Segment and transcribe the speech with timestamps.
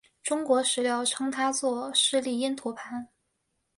[0.23, 3.07] 中国史料称他作释利因陀盘。